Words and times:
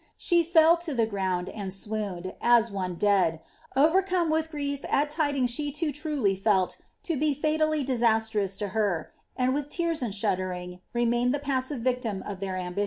She 0.17 0.41
fell 0.41 0.77
to 0.77 0.95
the 0.95 1.05
ground, 1.05 1.47
and 1.47 1.71
swooned, 1.71 2.33
as 2.41 2.71
one 2.71 2.95
dead, 2.95 3.39
ofercome 3.77 4.31
with 4.31 4.49
grief 4.49 4.83
at 4.89 5.11
tidings 5.11 5.51
she 5.51 5.71
too 5.71 5.91
truly 5.91 6.33
felt 6.35 6.81
to 7.03 7.15
be 7.15 7.35
fetelly 7.35 7.85
disastrous 7.85 8.57
to 8.57 8.69
her; 8.69 9.11
and 9.37 9.53
widi 9.55 9.67
teait 9.69 10.01
and 10.01 10.15
shuddering 10.15 10.81
remained 10.91 11.35
the 11.35 11.39
passive 11.39 11.81
victini 11.81 12.27
of 12.27 12.39
their 12.39 12.53
amUiion. 12.55 12.79